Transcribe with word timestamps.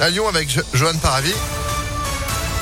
à 0.00 0.10
Lyon 0.10 0.28
avec 0.28 0.50
Jo- 0.50 0.62
Johan 0.74 0.96
Paravi. 1.00 1.32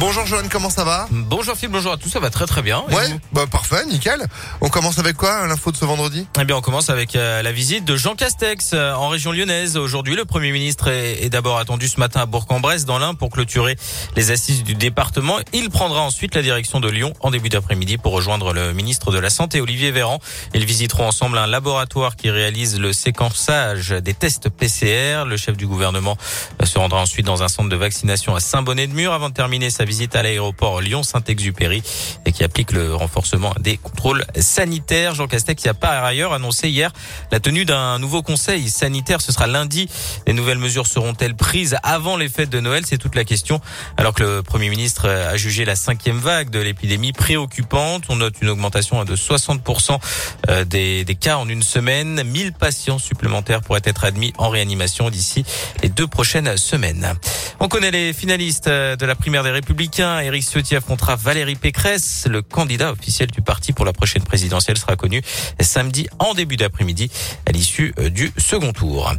Bonjour 0.00 0.24
Johan, 0.26 0.44
comment 0.48 0.70
ça 0.70 0.84
va 0.84 1.08
Bonjour 1.10 1.56
Phil, 1.56 1.70
bonjour 1.70 1.90
à 1.90 1.96
tous, 1.96 2.08
ça 2.08 2.20
va 2.20 2.30
très 2.30 2.46
très 2.46 2.62
bien. 2.62 2.84
Et 2.88 2.94
Ouais, 2.94 3.08
bah 3.32 3.46
parfait, 3.50 3.84
nickel. 3.86 4.24
On 4.60 4.68
commence 4.68 5.00
avec 5.00 5.16
quoi 5.16 5.44
l'info 5.48 5.72
de 5.72 5.76
ce 5.76 5.84
vendredi? 5.84 6.24
Eh 6.40 6.44
bien, 6.44 6.54
on 6.54 6.60
commence 6.60 6.88
avec 6.88 7.16
euh, 7.16 7.42
la 7.42 7.50
visite 7.50 7.84
de 7.84 7.96
Jean 7.96 8.14
Castex 8.14 8.70
euh, 8.74 8.92
en 8.92 9.08
région 9.08 9.32
lyonnaise. 9.32 9.76
Aujourd'hui, 9.76 10.14
le 10.14 10.24
Premier 10.24 10.52
ministre 10.52 10.86
est, 10.86 11.24
est 11.24 11.30
d'abord 11.30 11.58
attendu 11.58 11.88
ce 11.88 11.98
matin 11.98 12.20
à 12.20 12.26
Bourg-en-Bresse, 12.26 12.84
dans 12.84 13.00
l'Ain, 13.00 13.14
pour 13.14 13.30
clôturer 13.30 13.76
les 14.14 14.30
assises 14.30 14.62
du 14.62 14.76
département. 14.76 15.38
Il 15.52 15.68
prendra 15.68 16.02
ensuite 16.02 16.36
la 16.36 16.42
direction 16.42 16.78
de 16.78 16.88
Lyon 16.88 17.12
en 17.18 17.32
début 17.32 17.48
d'après-midi 17.48 17.98
pour 17.98 18.12
rejoindre 18.12 18.52
le 18.52 18.72
ministre 18.72 19.10
de 19.10 19.18
la 19.18 19.30
Santé, 19.30 19.60
Olivier 19.60 19.90
Véran. 19.90 20.20
Ils 20.54 20.64
visiteront 20.64 21.08
ensemble 21.08 21.38
un 21.38 21.48
laboratoire 21.48 22.14
qui 22.14 22.30
réalise 22.30 22.78
le 22.78 22.92
séquençage 22.92 23.88
des 23.88 24.14
tests 24.14 24.48
PCR. 24.48 25.24
Le 25.26 25.36
chef 25.36 25.56
du 25.56 25.66
gouvernement 25.66 26.16
euh, 26.62 26.66
se 26.66 26.78
rendra 26.78 27.00
ensuite 27.00 27.26
dans 27.26 27.42
un 27.42 27.48
centre 27.48 27.68
de 27.68 27.76
vaccination 27.76 28.36
à 28.36 28.40
Saint-Bonnet-de-Mur 28.40 29.12
avant 29.12 29.28
de 29.28 29.34
terminer 29.34 29.70
sa 29.70 29.87
visite 29.88 30.14
à 30.14 30.22
l'aéroport 30.22 30.80
Lyon-Saint-Exupéry 30.80 31.82
et 32.26 32.32
qui 32.32 32.44
applique 32.44 32.70
le 32.72 32.94
renforcement 32.94 33.54
des 33.58 33.78
contrôles 33.78 34.24
sanitaires. 34.38 35.14
Jean 35.14 35.26
Castex 35.26 35.60
qui 35.60 35.68
a 35.68 35.74
par 35.74 36.04
ailleurs 36.04 36.32
annoncé 36.32 36.68
hier 36.68 36.92
la 37.32 37.40
tenue 37.40 37.64
d'un 37.64 37.98
nouveau 37.98 38.22
conseil 38.22 38.70
sanitaire. 38.70 39.20
Ce 39.20 39.32
sera 39.32 39.46
lundi. 39.46 39.88
Les 40.26 40.34
nouvelles 40.34 40.58
mesures 40.58 40.86
seront-elles 40.86 41.34
prises 41.34 41.76
avant 41.82 42.16
les 42.16 42.28
fêtes 42.28 42.50
de 42.50 42.60
Noël? 42.60 42.84
C'est 42.86 42.98
toute 42.98 43.14
la 43.14 43.24
question. 43.24 43.60
Alors 43.96 44.14
que 44.14 44.22
le 44.22 44.42
Premier 44.42 44.68
ministre 44.68 45.08
a 45.08 45.36
jugé 45.36 45.64
la 45.64 45.74
cinquième 45.74 46.18
vague 46.18 46.50
de 46.50 46.60
l'épidémie 46.60 47.12
préoccupante. 47.12 48.04
On 48.08 48.16
note 48.16 48.34
une 48.40 48.50
augmentation 48.50 49.04
de 49.04 49.16
60% 49.16 49.98
euh, 50.48 50.64
des, 50.64 51.04
des 51.04 51.14
cas 51.14 51.38
en 51.38 51.48
une 51.48 51.62
semaine. 51.62 52.22
1000 52.22 52.52
patients 52.52 52.98
supplémentaires 52.98 53.62
pourraient 53.62 53.80
être 53.84 54.04
admis 54.04 54.32
en 54.38 54.50
réanimation 54.50 55.10
d'ici 55.10 55.44
les 55.82 55.87
deux 55.98 56.06
prochaines 56.06 56.56
semaines. 56.56 57.12
On 57.58 57.66
connaît 57.66 57.90
les 57.90 58.12
finalistes 58.12 58.68
de 58.68 59.04
la 59.04 59.16
primaire 59.16 59.42
des 59.42 59.50
Républicains. 59.50 60.20
Éric 60.20 60.44
Ciotti 60.44 60.76
affrontera 60.76 61.16
Valérie 61.16 61.56
Pécresse. 61.56 62.28
Le 62.30 62.40
candidat 62.40 62.92
officiel 62.92 63.32
du 63.32 63.42
parti 63.42 63.72
pour 63.72 63.84
la 63.84 63.92
prochaine 63.92 64.22
présidentielle 64.22 64.78
sera 64.78 64.94
connu 64.94 65.22
samedi 65.60 66.06
en 66.20 66.34
début 66.34 66.56
d'après-midi 66.56 67.10
à 67.46 67.50
l'issue 67.50 67.94
du 68.12 68.32
second 68.38 68.72
tour. 68.72 69.12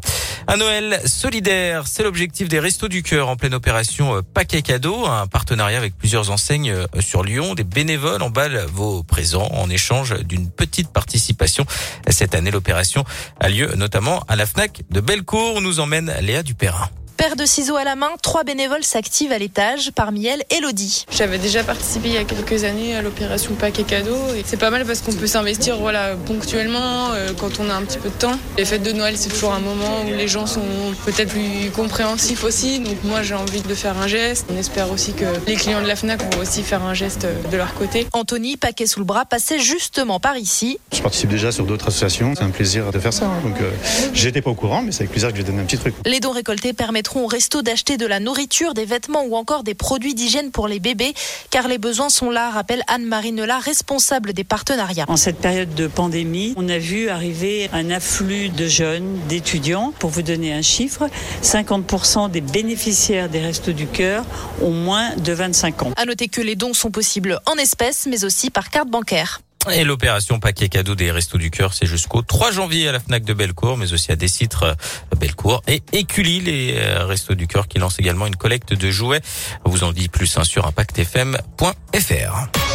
Un 0.52 0.58
Noël 0.58 1.00
solidaire, 1.06 1.86
c'est 1.86 2.02
l'objectif 2.02 2.48
des 2.48 2.58
Restos 2.58 2.88
du 2.88 3.04
Cœur 3.04 3.30
en 3.30 3.36
pleine 3.36 3.54
opération 3.54 4.16
euh, 4.16 4.22
Paquet 4.24 4.64
Cadeau, 4.64 5.06
un 5.06 5.28
partenariat 5.28 5.78
avec 5.78 5.96
plusieurs 5.96 6.32
enseignes 6.32 6.72
euh, 6.72 6.88
sur 7.02 7.24
Lyon. 7.24 7.54
Des 7.54 7.64
bénévoles 7.64 8.24
emballent 8.24 8.66
vos 8.74 9.04
présents 9.04 9.48
en 9.52 9.70
échange 9.70 10.18
d'une 10.24 10.50
petite 10.50 10.92
participation. 10.92 11.68
Cette 12.08 12.34
année, 12.34 12.50
l'opération 12.50 13.04
a 13.40 13.48
lieu 13.48 13.76
notamment 13.76 14.24
à 14.28 14.36
la 14.36 14.48
FNAC 14.48 14.82
de 14.90 15.02
Bellecour 15.02 15.62
nous 15.62 15.80
emmène 15.80 16.12
Léa 16.20 16.42
Dupérin. 16.42 16.90
Paire 17.20 17.36
de 17.36 17.44
ciseaux 17.46 17.76
à 17.76 17.84
la 17.84 17.98
main, 17.98 18.12
trois 18.22 18.46
bénévoles 18.46 18.86
s'activent 18.86 19.34
à 19.34 19.38
l'étage, 19.38 19.92
parmi 19.94 20.26
elles 20.26 20.42
Elodie. 20.58 21.06
J'avais 21.12 21.38
déjà 21.38 21.66
participé 21.66 22.08
il 22.08 22.14
y 22.14 22.18
a 22.18 22.24
quelques 22.24 22.64
années 22.64 22.96
à 22.96 23.02
l'opération 23.02 23.56
paquet 23.56 23.84
cadeau 23.84 24.16
et 24.38 24.44
c'est 24.46 24.56
pas 24.56 24.70
mal 24.70 24.86
parce 24.86 25.02
qu'on 25.02 25.12
peut 25.12 25.28
s'investir 25.28 25.76
voilà 25.80 26.16
ponctuellement 26.16 27.12
euh, 27.12 27.34
quand 27.38 27.60
on 27.60 27.70
a 27.70 27.74
un 27.74 27.82
petit 27.82 27.98
peu 27.98 28.08
de 28.08 28.14
temps. 28.14 28.40
Les 28.58 28.64
fêtes 28.64 28.84
de 28.84 28.94
Noël 28.94 29.18
c'est 29.18 29.28
toujours 29.28 29.52
un 29.52 29.60
moment 29.60 30.04
où 30.08 30.14
les 30.14 30.30
gens 30.30 30.46
sont 30.48 30.62
peut-être 31.06 31.28
plus 31.28 31.70
compréhensifs 31.76 32.46
aussi 32.46 32.80
donc 32.80 32.96
moi 33.04 33.22
j'ai 33.22 33.36
envie 33.36 33.64
de 33.64 33.76
faire 33.76 33.98
un 33.98 34.08
geste. 34.08 34.46
On 34.50 34.58
espère 34.58 34.90
aussi 34.90 35.12
que 35.12 35.26
les 35.46 35.56
clients 35.56 35.82
de 35.82 35.88
la 35.88 35.98
Fnac 35.98 36.22
vont 36.22 36.42
aussi 36.42 36.64
faire 36.64 36.84
un 36.84 36.94
geste 36.94 37.28
de 37.52 37.58
leur 37.58 37.74
côté. 37.74 38.08
Anthony, 38.14 38.56
paquet 38.56 38.88
sous 38.88 39.00
le 39.00 39.06
bras, 39.06 39.26
passait 39.26 39.60
justement 39.60 40.22
par 40.22 40.38
ici. 40.38 40.80
Je 40.96 41.02
participe 41.02 41.30
déjà 41.30 41.52
sur 41.52 41.66
d'autres 41.66 41.90
associations, 41.90 42.34
c'est 42.38 42.46
un 42.46 42.50
plaisir 42.50 42.94
de 42.94 43.00
faire 43.00 43.12
ça. 43.12 43.26
hein. 43.26 43.42
Donc 43.44 43.60
euh, 43.60 43.72
j'étais 44.14 44.42
pas 44.42 44.52
au 44.52 44.56
courant, 44.56 44.82
mais 44.82 44.94
c'est 44.94 45.02
avec 45.02 45.12
plaisir 45.12 45.32
que 45.32 45.36
je 45.36 45.42
vais 45.42 45.46
donner 45.48 45.62
un 45.62 45.66
petit 45.66 45.78
truc. 45.78 45.96
Les 46.06 46.22
dons 46.22 46.32
récoltés 46.32 46.72
permettront 46.72 47.09
au 47.18 47.28
resto 47.28 47.62
d'acheter 47.62 47.98
de 47.98 48.06
la 48.06 48.20
nourriture, 48.20 48.74
des 48.74 48.86
vêtements 48.86 49.24
ou 49.24 49.36
encore 49.36 49.64
des 49.64 49.74
produits 49.74 50.14
d'hygiène 50.14 50.52
pour 50.52 50.68
les 50.68 50.80
bébés, 50.80 51.14
car 51.50 51.68
les 51.68 51.78
besoins 51.78 52.10
sont 52.10 52.30
là, 52.30 52.50
rappelle 52.50 52.84
Anne-Marie 52.88 53.32
Nela, 53.32 53.60
responsable 53.60 54.34
des 54.34 54.44
partenariats. 54.44 55.06
En 55.08 55.18
cette 55.18 55.38
période 55.38 55.74
de 55.76 55.88
pandémie, 55.88 56.54
on 56.58 56.70
a 56.70 56.78
vu 56.78 57.10
arriver 57.10 57.70
un 57.74 57.90
afflux 57.90 58.50
de 58.50 58.68
jeunes, 58.68 59.20
d'étudiants. 59.28 59.94
Pour 60.00 60.10
vous 60.10 60.22
donner 60.22 60.54
un 60.54 60.62
chiffre, 60.62 61.10
50% 61.44 62.32
des 62.32 62.42
bénéficiaires 62.42 63.30
des 63.30 63.40
Restos 63.40 63.74
du 63.74 63.88
Cœur 63.88 64.26
ont 64.62 64.72
moins 64.72 65.16
de 65.16 65.34
25 65.34 65.84
ans. 65.84 65.92
À 65.96 66.06
noter 66.06 66.28
que 66.28 66.42
les 66.42 66.56
dons 66.56 66.74
sont 66.74 66.92
possibles 66.92 67.40
en 67.46 67.56
espèces, 67.56 68.08
mais 68.10 68.24
aussi 68.24 68.50
par 68.50 68.70
carte 68.70 68.90
bancaire. 68.90 69.42
Et 69.72 69.84
l'opération 69.84 70.40
paquet 70.40 70.70
cadeau 70.70 70.96
des 70.96 71.12
Restos 71.12 71.38
du 71.38 71.52
Cœur, 71.52 71.74
c'est 71.74 71.86
jusqu'au 71.86 72.22
3 72.22 72.52
janvier 72.52 72.88
à 72.88 72.94
la 72.94 73.00
FNAC 73.00 73.24
de 73.24 73.34
Bellecour, 73.34 73.78
mais 73.78 73.94
aussi 73.94 74.12
à 74.12 74.16
des 74.16 74.30
sites 74.30 74.56
euh, 74.64 74.74
Bellecour 75.18 75.62
et 75.68 75.84
Écully, 75.92 76.40
les 76.40 76.76
euh, 76.78 77.06
Restos 77.06 77.36
du 77.36 77.46
Cœur 77.46 77.68
qui 77.68 77.78
lancent 77.78 78.00
également 78.00 78.26
une 78.26 78.38
collecte 78.38 78.74
de 78.74 78.90
jouets. 78.90 79.22
On 79.66 79.70
vous 79.70 79.84
en 79.84 79.92
dit 79.92 80.08
plus 80.08 80.38
hein, 80.38 80.44
sur 80.44 80.66
impactfm.fr. 80.66 82.69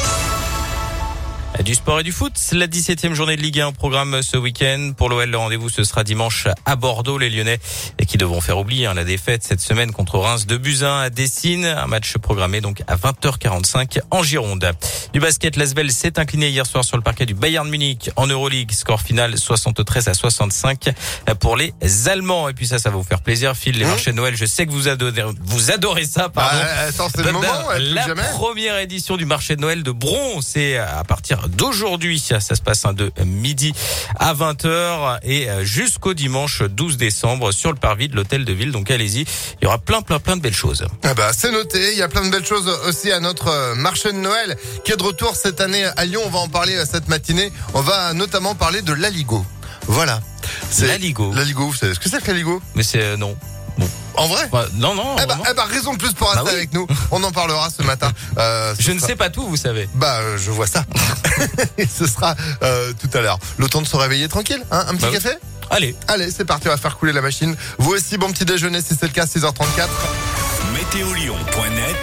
Du 1.62 1.74
sport 1.74 2.00
et 2.00 2.02
du 2.02 2.12
foot, 2.12 2.32
c'est 2.34 2.56
la 2.56 2.66
17e 2.66 3.14
journée 3.14 3.36
de 3.36 3.40
Ligue 3.40 3.60
1 3.60 3.68
au 3.68 3.72
programme 3.72 4.20
ce 4.22 4.36
week-end. 4.36 4.92
Pour 4.96 5.08
l'OL, 5.08 5.30
le 5.30 5.36
rendez-vous 5.38 5.68
ce 5.70 5.82
sera 5.84 6.04
dimanche 6.04 6.46
à 6.66 6.76
Bordeaux, 6.76 7.16
les 7.16 7.30
Lyonnais, 7.30 7.58
et 7.98 8.04
qui 8.06 8.18
devront 8.18 8.40
faire 8.42 8.58
oublier 8.58 8.86
hein, 8.86 8.92
la 8.92 9.04
défaite 9.04 9.42
cette 9.44 9.60
semaine 9.60 9.90
contre 9.92 10.18
Reims 10.18 10.46
de 10.46 10.56
Buzyn 10.58 10.98
à 11.00 11.10
Dessine. 11.10 11.64
Un 11.64 11.86
match 11.86 12.18
programmé 12.18 12.60
donc 12.60 12.82
à 12.86 12.96
20h45 12.96 14.00
en 14.10 14.22
Gironde. 14.22 14.72
Du 15.14 15.20
basket, 15.20 15.56
l'Asvel 15.56 15.90
s'est 15.90 16.18
incliné 16.18 16.48
hier 16.48 16.66
soir 16.66 16.84
sur 16.84 16.96
le 16.98 17.02
parquet 17.02 17.24
du 17.24 17.34
Bayern 17.34 17.68
Munich 17.68 18.10
en 18.16 18.26
Euroleague. 18.26 18.72
Score 18.72 19.00
final 19.00 19.38
73 19.38 20.08
à 20.08 20.14
65 20.14 20.90
pour 21.40 21.56
les 21.56 21.72
Allemands. 22.08 22.48
Et 22.50 22.52
puis 22.52 22.66
ça, 22.66 22.78
ça 22.78 22.90
va 22.90 22.96
vous 22.96 23.04
faire 23.04 23.22
plaisir, 23.22 23.56
Phil. 23.56 23.78
Les 23.78 23.84
Mmh. 23.84 23.88
marchés 23.88 24.10
de 24.10 24.16
Noël, 24.16 24.36
je 24.36 24.44
sais 24.44 24.66
que 24.66 24.72
vous 24.72 24.88
adorez, 24.88 25.22
vous 25.42 25.70
adorez 25.70 26.04
ça, 26.04 26.28
pardon. 26.28 26.58
Bah, 26.60 26.80
Attends, 26.88 27.08
c'est 27.14 27.22
le 27.22 27.32
moment, 27.32 27.46
la 27.78 28.06
jamais. 28.06 28.22
première 28.32 28.76
édition 28.78 29.16
du 29.16 29.24
marché 29.24 29.56
de 29.56 29.60
Noël 29.62 29.82
de 29.82 29.92
Bron, 29.92 30.40
c'est 30.42 30.76
à 30.78 31.04
partir 31.04 31.43
d'aujourd'hui. 31.48 32.18
Ça, 32.18 32.40
se 32.40 32.54
passe 32.62 32.84
de 32.94 33.10
midi 33.24 33.72
à 34.18 34.34
20h 34.34 35.18
et 35.22 35.48
euh, 35.48 35.64
jusqu'au 35.64 36.14
dimanche 36.14 36.62
12 36.62 36.96
décembre 36.96 37.52
sur 37.52 37.70
le 37.70 37.78
parvis 37.78 38.08
de 38.08 38.16
l'hôtel 38.16 38.44
de 38.44 38.52
ville. 38.52 38.72
Donc 38.72 38.90
allez-y, 38.90 39.20
il 39.22 39.64
y 39.64 39.66
aura 39.66 39.78
plein, 39.78 40.02
plein, 40.02 40.18
plein 40.18 40.36
de 40.36 40.42
belles 40.42 40.54
choses. 40.54 40.84
Ah 41.02 41.14
bah, 41.14 41.30
c'est 41.36 41.50
noté. 41.52 41.92
Il 41.92 41.98
y 41.98 42.02
a 42.02 42.08
plein 42.08 42.24
de 42.24 42.30
belles 42.30 42.46
choses 42.46 42.68
aussi 42.86 43.10
à 43.12 43.20
notre 43.20 43.48
euh, 43.48 43.74
marché 43.74 44.12
de 44.12 44.18
Noël 44.18 44.56
qui 44.84 44.92
est 44.92 44.96
de 44.96 45.02
retour 45.02 45.34
cette 45.36 45.60
année 45.60 45.84
à 45.96 46.04
Lyon. 46.04 46.22
On 46.26 46.30
va 46.30 46.38
en 46.40 46.48
parler 46.48 46.74
euh, 46.76 46.84
cette 46.90 47.08
matinée. 47.08 47.52
On 47.74 47.80
va 47.80 48.12
notamment 48.12 48.54
parler 48.54 48.82
de 48.82 48.92
l'Aligo. 48.92 49.44
Voilà. 49.86 50.20
C'est 50.70 50.86
L'Aligo. 50.86 51.32
L'Aligo, 51.34 51.66
vous 51.66 51.74
savez 51.74 51.94
ce 51.94 52.00
que 52.00 52.08
c'est 52.08 52.22
que 52.22 52.30
l'Aligo 52.30 52.60
Mais 52.74 52.82
c'est 52.82 53.00
euh, 53.02 53.16
non. 53.16 53.36
En 54.16 54.28
vrai? 54.28 54.48
Bah, 54.52 54.66
non, 54.74 54.94
non. 54.94 55.16
eh 55.20 55.26
bah, 55.26 55.38
eh 55.50 55.54
bah, 55.54 55.64
raison 55.64 55.92
de 55.94 55.98
plus 55.98 56.12
pour 56.12 56.28
rester 56.28 56.44
Bah 56.44 56.50
oui. 56.52 56.56
avec 56.58 56.72
nous. 56.72 56.86
On 57.10 57.22
en 57.24 57.32
parlera 57.32 57.68
ce 57.70 57.82
matin. 57.82 58.12
Euh, 58.38 58.40
je 58.84 58.92
ne 58.92 58.98
sais 58.98 59.16
pas 59.16 59.30
tout, 59.30 59.46
vous 59.46 59.56
savez. 59.56 59.88
Bah, 59.94 60.18
euh, 60.20 60.36
je 60.38 60.50
vois 60.50 60.66
ça. 60.66 60.84
Et 61.78 61.86
ce 61.98 62.06
sera 62.06 62.34
euh, 62.62 62.92
tout 63.00 63.10
à 63.16 63.20
l'heure. 63.22 63.38
Le 63.58 63.68
temps 63.68 63.82
de 63.82 63.86
se 63.86 63.96
réveiller 63.96 64.28
tranquille, 64.28 64.62
hein 64.70 64.84
Un 64.88 64.94
petit 64.94 65.02
Bah 65.02 65.08
oui. 65.10 65.14
café? 65.14 65.36
Allez. 65.70 65.96
Allez, 66.08 66.30
c'est 66.30 66.44
parti, 66.44 66.68
on 66.68 66.70
va 66.72 66.76
faire 66.76 66.96
couler 66.98 67.12
la 67.12 67.22
machine. 67.22 67.56
Vous 67.78 67.92
aussi, 67.92 68.18
bon 68.18 68.30
petit 68.30 68.44
déjeuner 68.44 68.80
si 68.82 68.94
c'est 68.98 69.06
le 69.06 69.12
cas, 69.12 69.24
6h34. 69.24 69.88
Météolion.net 70.74 71.96